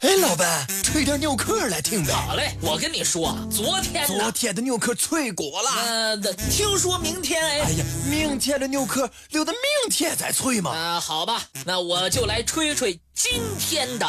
[0.00, 2.10] 哎，老板，吹点牛壳来听呗。
[2.10, 5.68] 好嘞，我跟你说，昨天昨天的牛壳脆果了。
[5.76, 6.16] 呃，
[6.50, 7.60] 听说明天哎。
[7.60, 10.70] 哎呀，明天的牛壳留到明天再吹嘛。
[10.70, 14.06] 啊，好吧，那我就来吹吹今天的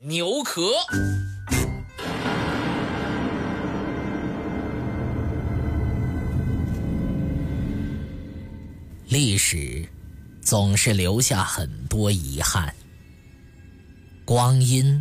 [0.00, 0.72] 牛壳。
[9.06, 9.88] 历史
[10.42, 12.74] 总是留下很多遗憾，
[14.24, 15.00] 光阴。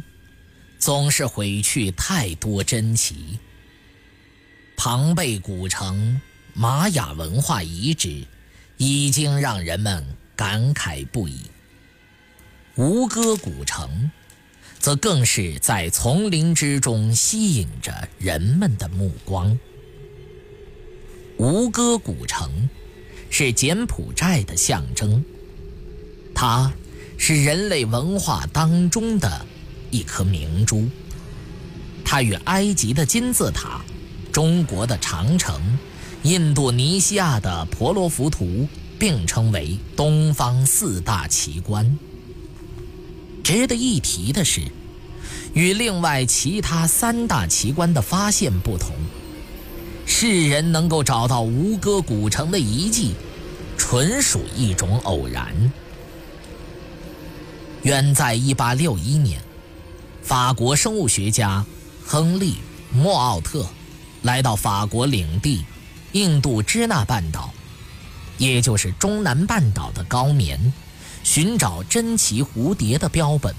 [0.79, 3.39] 总是毁去太多珍奇。
[4.75, 6.21] 庞贝古城、
[6.53, 8.23] 玛雅文化遗址，
[8.77, 11.41] 已经让人们感慨不已。
[12.75, 14.11] 吴哥古城，
[14.79, 19.57] 则更是在丛林之中吸引着人们的目光。
[21.37, 22.69] 吴哥古城，
[23.31, 25.25] 是柬埔寨的象征，
[26.35, 26.71] 它
[27.17, 29.45] 是人类文化当中的。
[29.91, 30.87] 一颗明珠，
[32.03, 33.81] 它与埃及的金字塔、
[34.31, 35.77] 中国的长城、
[36.23, 38.67] 印度尼西亚的婆罗浮屠
[38.99, 41.97] 并称为东方四大奇观。
[43.43, 44.61] 值得一提的是，
[45.53, 48.91] 与另外其他三大奇观的发现不同，
[50.05, 53.13] 世人能够找到吴哥古城的遗迹，
[53.77, 55.71] 纯属一种偶然。
[57.83, 59.46] 远在1861年。
[60.27, 61.65] 法国生物学家
[62.05, 62.55] 亨利·
[62.91, 63.65] 莫奥特
[64.23, 65.63] 来到法国领地
[66.11, 67.53] 印度支那半岛，
[68.37, 70.73] 也就是中南半岛的高棉，
[71.23, 73.55] 寻找珍奇蝴蝶的标本。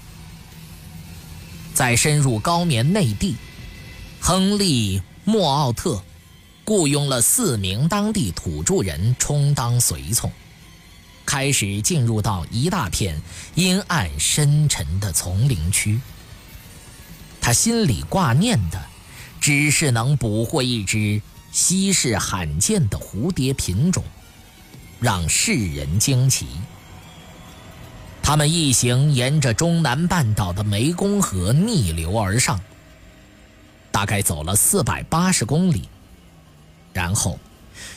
[1.72, 3.36] 在深入高棉内地，
[4.20, 6.02] 亨利·莫奥特
[6.66, 10.30] 雇佣了四名当地土著人充当随从，
[11.24, 13.19] 开始进入到一大片
[13.55, 15.98] 阴暗深沉的丛林区。
[17.49, 18.79] 他心里挂念的，
[19.41, 24.05] 只是能捕获一只稀世罕见的蝴蝶品种，
[25.01, 26.47] 让世人惊奇。
[28.20, 32.61] 他们一行沿着中南半岛的湄公河逆流而上，
[33.91, 35.89] 大概走了四百八十公里，
[36.92, 37.39] 然后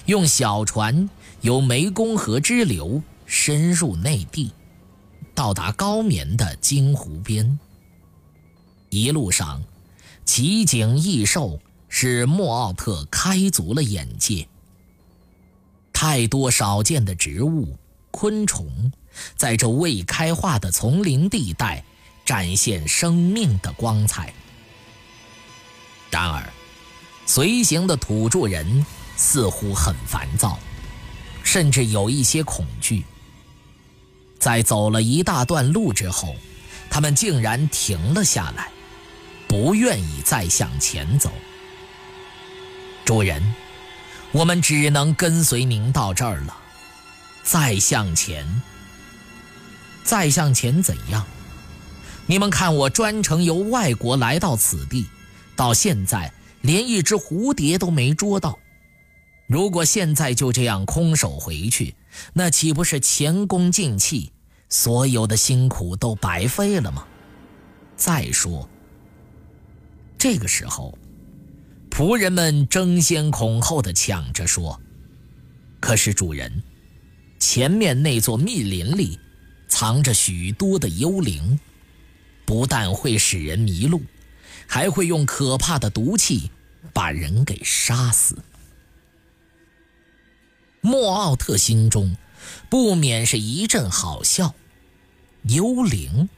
[0.05, 1.09] 用小船
[1.41, 4.53] 由湄公河支流深入内地，
[5.35, 7.59] 到达高棉的金湖边。
[8.91, 9.63] 一路上，
[10.25, 11.57] 奇景异兽
[11.87, 14.45] 使莫奥特开足了眼界。
[15.93, 17.77] 太多少见的植物、
[18.11, 18.91] 昆虫，
[19.37, 21.81] 在这未开化的丛林地带
[22.25, 24.33] 展现生命的光彩。
[26.09, 26.51] 然而，
[27.25, 28.85] 随行的土著人
[29.15, 30.59] 似乎很烦躁，
[31.45, 33.05] 甚至有一些恐惧。
[34.37, 36.35] 在走了一大段路之后，
[36.89, 38.69] 他们竟然停了下来。
[39.51, 41.29] 不愿意再向前走，
[43.03, 43.43] 主人，
[44.31, 46.57] 我们只能跟随您到这儿了。
[47.43, 48.61] 再向前，
[50.05, 51.27] 再向前怎样？
[52.27, 55.07] 你们看，我专程由外国来到此地，
[55.57, 58.57] 到现在连一只蝴蝶都没捉到。
[59.47, 61.93] 如果现在就这样空手回去，
[62.31, 64.31] 那岂不是前功尽弃，
[64.69, 67.05] 所有的辛苦都白费了吗？
[67.97, 68.69] 再说。
[70.21, 70.95] 这个时候，
[71.89, 74.79] 仆人们争先恐后的抢着说
[75.81, 76.61] ：“可是主人，
[77.39, 79.17] 前面那座密林里
[79.67, 81.59] 藏着许多的幽灵，
[82.45, 84.03] 不但会使人迷路，
[84.67, 86.51] 还会用可怕的毒气
[86.93, 88.37] 把人给杀死。”
[90.81, 92.15] 莫奥特心中
[92.69, 94.53] 不免是一阵好笑，
[95.45, 96.29] 幽灵。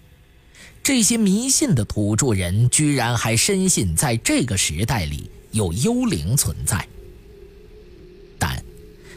[0.84, 6.86] 这些迷信的土著人居然还深信在这个时代里有幽灵存在，
[8.38, 8.62] 但，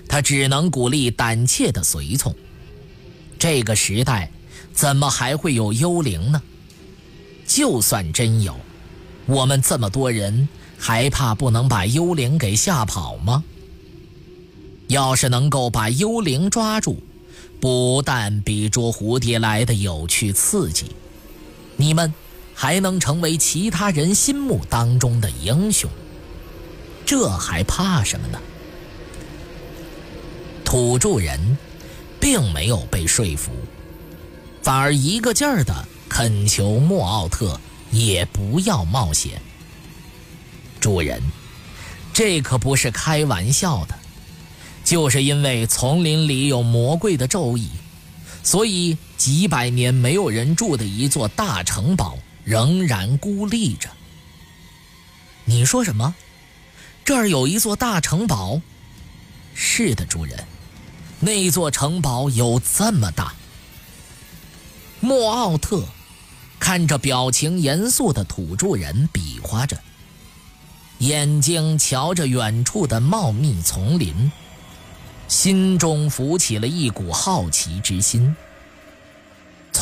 [0.06, 2.32] 他只能鼓励胆怯的随从。
[3.36, 4.30] 这个时代
[4.72, 6.40] 怎么还会有幽灵呢？
[7.48, 8.54] 就算真有，
[9.26, 10.48] 我们这么多人
[10.78, 13.42] 还怕不能把幽灵给吓跑吗？
[14.86, 17.02] 要是能够把幽灵抓住，
[17.60, 20.86] 不但比捉蝴蝶来的有趣刺激。
[21.76, 22.12] 你们
[22.54, 25.88] 还能成为其他人心目当中的英雄，
[27.04, 28.38] 这还怕什么呢？
[30.64, 31.56] 土著人
[32.18, 33.52] 并没有被说服，
[34.62, 35.72] 反而一个劲儿的
[36.08, 39.40] 恳求莫奥特也不要冒险。
[40.80, 41.20] 主人，
[42.12, 43.94] 这可不是开玩笑的，
[44.82, 47.68] 就是因为丛林里有魔鬼的咒语。
[48.42, 53.88] 所以，几百年没有人住的一座大城堡仍然孤立着。
[55.44, 56.14] 你说什么？
[57.04, 58.60] 这儿有一座大城堡？
[59.54, 60.44] 是的，主人，
[61.20, 63.32] 那座城堡有这么大。
[65.00, 65.84] 莫奥特
[66.58, 69.80] 看着表情严肃的土著人，比划着，
[70.98, 74.32] 眼睛瞧着远处的茂密丛林，
[75.28, 78.34] 心中浮起了一股好奇之心。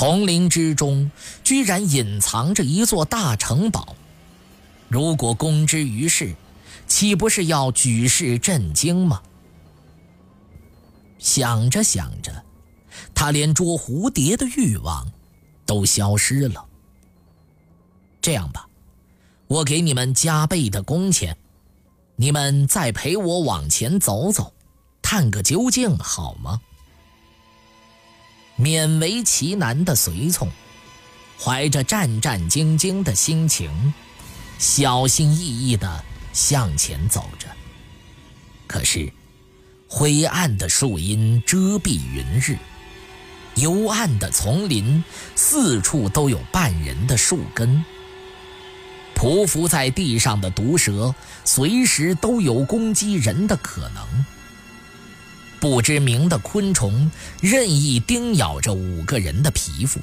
[0.04, 1.10] 丛林之中
[1.42, 3.96] 居然隐藏着一座大城堡，
[4.86, 6.34] 如果公之于世，
[6.86, 9.22] 岂不是要举世震惊吗？
[11.18, 12.44] 想着想着，
[13.14, 15.10] 他连捉蝴蝶的欲望
[15.64, 16.66] 都消失了。
[18.20, 18.68] 这样吧，
[19.46, 21.34] 我给你们加倍的工钱，
[22.16, 24.52] 你们再陪我往前走走，
[25.00, 26.60] 探个究竟，好吗？
[28.58, 30.50] 勉为其难的随从，
[31.40, 33.92] 怀着战战兢兢的心情，
[34.58, 37.48] 小心翼翼地向前走着。
[38.66, 39.12] 可是。
[39.86, 42.58] 灰暗的树荫遮蔽云日，
[43.54, 45.04] 幽暗的丛林
[45.36, 47.84] 四处都有半人的树根。
[49.14, 51.14] 匍匐在地上的毒蛇
[51.44, 54.26] 随时都有攻击人的可能。
[55.64, 59.98] 不知名的昆虫任意叮咬着五个人的皮肤，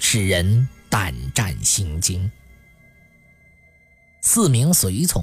[0.00, 2.30] 使人胆战心惊。
[4.22, 5.22] 四名随从。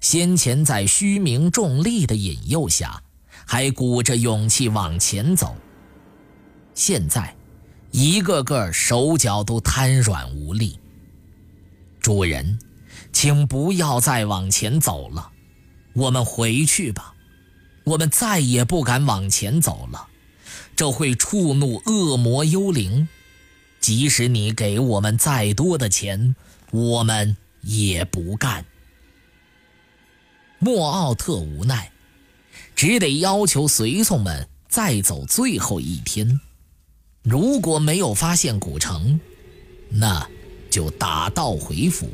[0.00, 3.00] 先前在虚名重利的引诱下，
[3.46, 5.56] 还鼓着勇气往前走。
[6.74, 7.36] 现在，
[7.92, 10.80] 一个个手脚都瘫软无力。
[12.00, 12.58] 主人，
[13.12, 15.30] 请不要再往前走了，
[15.92, 17.11] 我们回去吧。
[17.84, 20.08] 我们再也不敢往前走了，
[20.76, 23.08] 这会触怒恶魔幽灵。
[23.80, 26.36] 即使你给我们再多的钱，
[26.70, 28.64] 我们也不干。
[30.60, 31.90] 莫奥特无奈，
[32.76, 36.40] 只得要求随从们再走最后一天。
[37.24, 39.20] 如果没有发现古城，
[39.88, 40.24] 那
[40.70, 42.08] 就打道回府。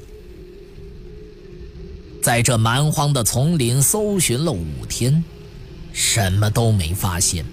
[2.23, 5.23] 在这蛮荒的丛林搜寻了五天，
[6.01, 7.45] 什么都没发现。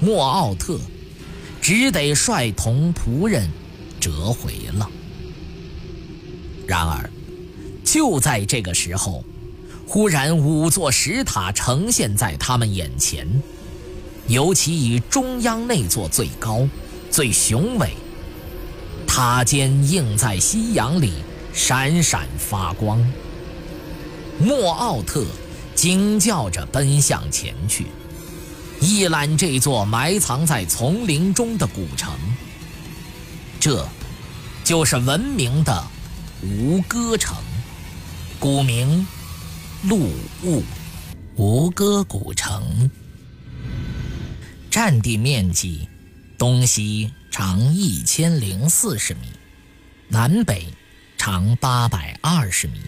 [0.00, 0.80] 莫奥特
[1.60, 3.50] 只得率同仆人
[4.00, 4.88] 折回了。
[6.66, 7.10] 然而，
[7.84, 9.22] 就在这个时候。
[9.86, 13.28] 忽然，五座石塔呈现在他们眼前，
[14.26, 16.66] 尤其以中央那座最高、
[17.10, 17.90] 最雄伟。
[19.06, 21.12] 塔尖映在夕阳里，
[21.52, 22.98] 闪闪发光。
[24.40, 25.26] 莫奥特
[25.74, 27.86] 惊叫着奔向前去，
[28.80, 32.12] 一览这座埋藏在丛林中的古城。
[33.60, 33.86] 这，
[34.64, 35.84] 就是闻名的
[36.42, 37.36] 吴哥城，
[38.38, 39.06] 古名。
[39.86, 40.62] 陆雾，
[41.36, 42.90] 吴哥古城，
[44.70, 45.86] 占地面积
[46.38, 49.28] 东西长一千零四十米，
[50.08, 50.72] 南北
[51.18, 52.80] 长八百二十米，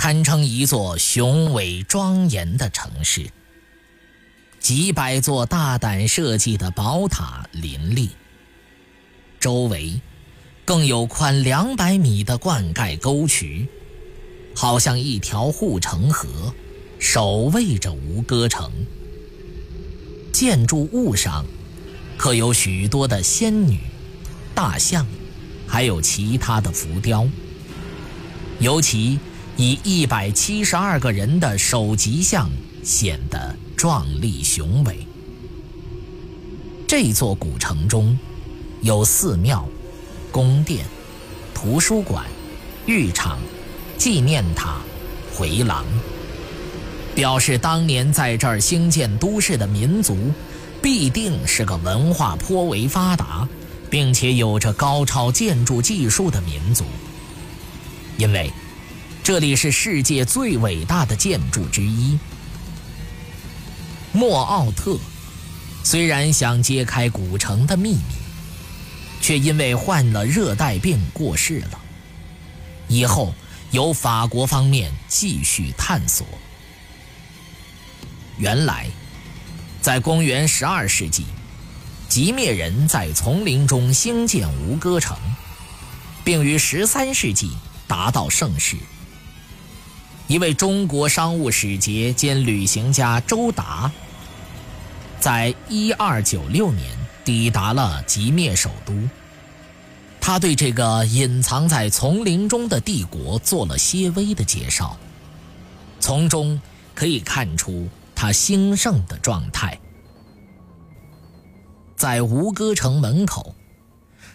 [0.00, 3.30] 堪称一座雄伟庄严的城市。
[4.58, 8.08] 几百座大胆设计的宝塔林立，
[9.38, 10.00] 周围
[10.64, 13.68] 更有宽两百米的灌溉沟渠。
[14.54, 16.54] 好像一条护城河，
[16.98, 18.72] 守卫着吴哥城。
[20.32, 21.44] 建筑物上，
[22.16, 23.78] 刻有许多的仙女、
[24.54, 25.06] 大象，
[25.68, 27.28] 还有其他的浮雕。
[28.60, 29.18] 尤其
[29.62, 32.48] 以一百七十二个人的首级像
[32.82, 35.06] 显得壮丽雄伟。
[36.88, 38.18] 这座古城中，
[38.80, 39.68] 有寺庙、
[40.32, 40.86] 宫殿、
[41.52, 42.24] 图书馆、
[42.86, 43.38] 浴场。
[43.98, 44.80] 纪念塔、
[45.34, 45.84] 回廊，
[47.14, 50.16] 表示当年在这儿兴建都市的民族，
[50.80, 53.46] 必定是个文化颇为发达，
[53.90, 56.86] 并且有着高超建筑技术的民族。
[58.16, 58.50] 因为
[59.22, 62.18] 这里是世界最伟大的建筑之一。
[64.12, 64.98] 莫奥特
[65.84, 68.00] 虽然想揭开古城的秘密，
[69.20, 71.80] 却因为患了热带病过世了。
[72.88, 73.34] 以后。
[73.72, 76.26] 由法国方面继续探索。
[78.36, 78.88] 原来，
[79.80, 81.24] 在公元十二世纪，
[82.08, 85.16] 吉灭人在丛林中兴建吴哥城，
[86.24, 87.52] 并于十三世纪
[87.86, 88.76] 达到盛世。
[90.30, 93.90] 一位中国商务使节兼旅行家周达，
[95.18, 96.86] 在一二九六年
[97.24, 98.94] 抵达了吉灭首都。
[100.20, 104.96] 他对这个隐藏在丛林中的帝国做了些微的介绍，
[105.98, 106.60] 从中
[106.94, 109.76] 可以看出他兴盛的状态。
[111.96, 113.52] 在吴哥城门口，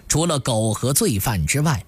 [0.09, 1.85] 除了狗和罪犯之外，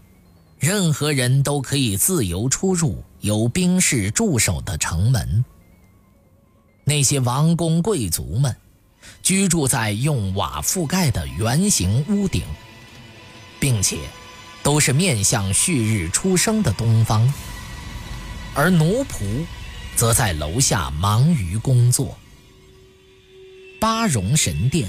[0.59, 5.43] 任何人都可以自由出入有兵士驻守的城门。
[6.83, 8.55] 那些王公贵族们
[9.21, 12.43] 居住在用瓦覆盖的圆形屋顶。
[13.59, 13.97] 并且，
[14.61, 17.33] 都是面向旭日初升的东方，
[18.53, 19.43] 而奴仆
[19.95, 22.15] 则在楼下忙于工作。
[23.79, 24.87] 八荣神殿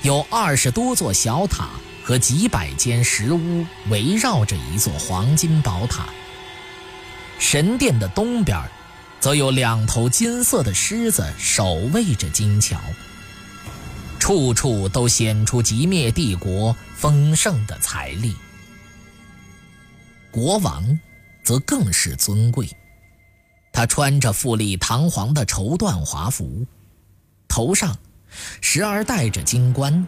[0.00, 1.68] 有二十多座小塔
[2.02, 6.08] 和几百间石屋围绕着一座黄金宝塔。
[7.38, 8.60] 神殿的东边，
[9.20, 12.78] 则有两头金色的狮子守卫着金桥。
[14.18, 18.36] 处处都显出极灭帝国丰盛的财力。
[20.30, 20.98] 国王
[21.42, 22.68] 则更是尊贵，
[23.72, 26.66] 他穿着富丽堂皇的绸缎华服，
[27.48, 27.96] 头上
[28.60, 30.06] 时而戴着金冠，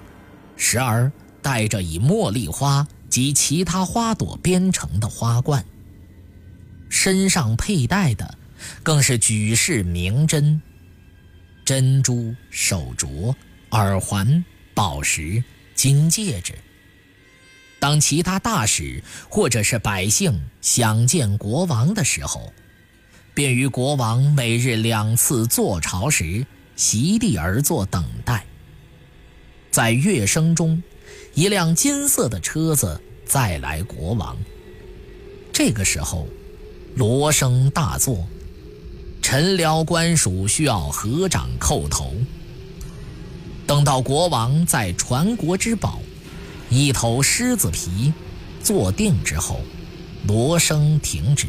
[0.57, 1.11] 时而
[1.41, 5.65] 戴着以茉莉花及其他花朵编成的花冠，
[6.91, 8.37] 身上佩戴的
[8.83, 10.61] 更是举世名珍，
[11.65, 13.35] 珍珠手镯。
[13.71, 14.45] 耳环、
[14.75, 15.45] 宝石、
[15.77, 16.53] 金戒指。
[17.79, 22.53] 当其他大使或者是百姓想见国王的时候，
[23.33, 26.45] 便于国王每日两次坐朝时
[26.75, 28.45] 席地而坐等待。
[29.71, 30.83] 在乐声中，
[31.35, 34.37] 一辆金色的车子载来国王。
[35.53, 36.27] 这个时候，
[36.97, 38.27] 锣声大作，
[39.23, 42.13] 臣僚官属需要合掌叩头。
[43.67, 46.01] 等到国王在传国之宝
[46.69, 48.13] 一头狮子皮
[48.63, 49.61] 坐定之后，
[50.27, 51.47] 锣声停止，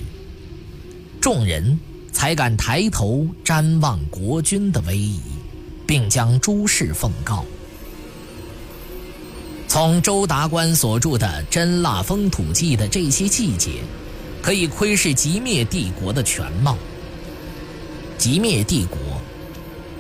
[1.20, 1.80] 众人
[2.14, 5.20] 才敢抬头瞻望国君的威仪，
[5.88, 7.44] 并将诸事奉告。
[9.68, 13.82] 从周达观所著的《真腊风土记》的这些细节，
[14.42, 16.78] 可以窥视极灭帝国的全貌。
[18.18, 18.98] 极灭帝国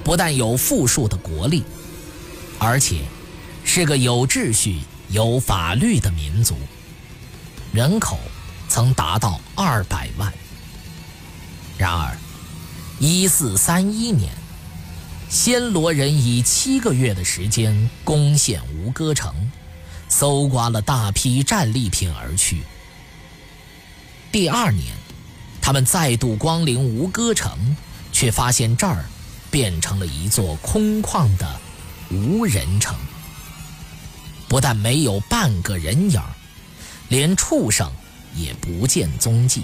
[0.04, 1.64] 不但有富庶的国力。
[2.60, 3.02] 而且，
[3.64, 4.80] 是个有秩序、
[5.10, 6.56] 有法律的民族，
[7.74, 8.20] 人口
[8.70, 10.32] 曾达到二百万。
[11.78, 12.16] 然而，
[13.00, 14.32] 一四三一年，
[15.32, 19.34] 暹罗人以七个月的时间攻陷吴哥城，
[20.08, 22.62] 搜刮了大批战利品而去。
[24.32, 24.96] 第二年，
[25.62, 27.76] 他们再度光临吴哥城，
[28.14, 29.04] 却发现这儿
[29.50, 31.60] 变成了一座空旷的。
[32.10, 32.96] 无人城，
[34.48, 36.22] 不但没有半个人影
[37.08, 37.90] 连畜生
[38.36, 39.64] 也不见踪迹。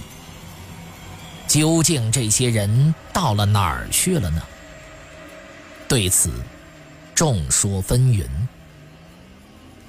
[1.45, 4.41] 究竟这些人到了哪儿去了呢？
[5.89, 6.29] 对此，
[7.15, 8.25] 众说纷纭。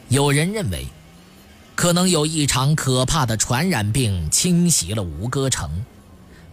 [0.09, 0.87] 有人认为，
[1.79, 5.85] 可能有一场可怕的传染病侵袭了吴哥城，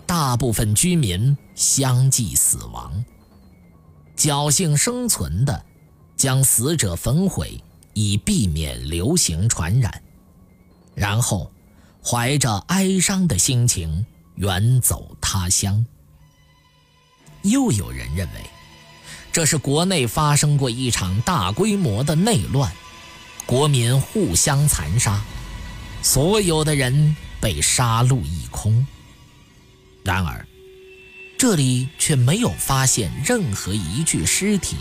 [0.06, 3.04] 大部分居民相继死亡。
[4.16, 5.66] 侥幸生存的。
[6.16, 7.62] 将死者焚毁，
[7.94, 10.02] 以避免流行传染，
[10.94, 11.52] 然后
[12.02, 14.06] 怀着哀伤的心情
[14.36, 15.86] 远走他乡。
[17.42, 18.42] 又有人认为，
[19.32, 22.72] 这是国内发生过一场大规模的内乱，
[23.46, 25.22] 国民互相残杀，
[26.02, 28.86] 所有的人被杀戮一空。
[30.04, 30.46] 然而，
[31.38, 34.78] 这里却没有发现任何一具尸体。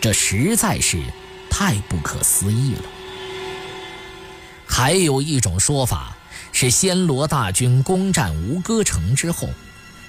[0.00, 1.02] 这实在是
[1.50, 2.82] 太不可思议了。
[4.66, 6.16] 还有一种说法
[6.52, 9.48] 是，暹罗大军攻占吴哥城之后，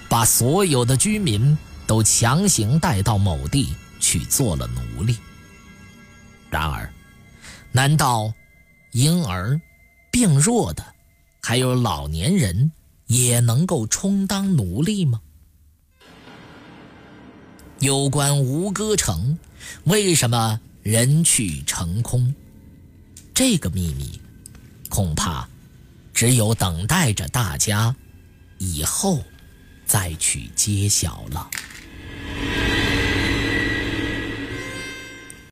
[0.07, 5.17] 把所有的居民都强行带到某地去做了奴隶。
[6.49, 6.91] 然而，
[7.71, 8.33] 难道
[8.91, 9.59] 婴儿、
[10.11, 10.83] 病弱的，
[11.41, 12.71] 还有老年人
[13.07, 15.21] 也能够充当奴隶吗？
[17.79, 19.37] 有关吴哥城。
[19.83, 22.33] 为什么人去城空？
[23.33, 24.19] 这个秘密，
[24.89, 25.47] 恐怕
[26.13, 27.95] 只有等待着大家
[28.57, 29.23] 以后
[29.85, 31.49] 再去揭晓了。